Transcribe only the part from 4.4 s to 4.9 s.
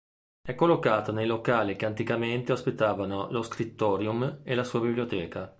e la sua